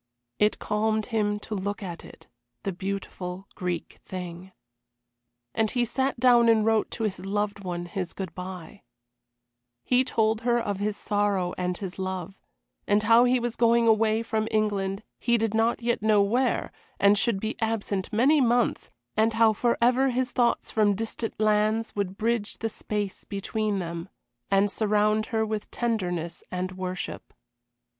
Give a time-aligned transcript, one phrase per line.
[0.39, 2.27] It calmed him to look at it
[2.63, 4.51] the beautiful Greek thing.
[5.53, 8.81] And he sat down and wrote to his loved one his good bye.
[9.85, 11.99] [Illustration: What Could He Say to Her.] He told her of his sorrow and his
[11.99, 12.41] love,
[12.87, 17.15] and how he was going away from England, he did not yet know where, and
[17.15, 22.57] should be absent many months, and how forever his thoughts from distant lands would bridge
[22.57, 24.09] the space between them,
[24.49, 27.35] and surround her with tenderness and worship.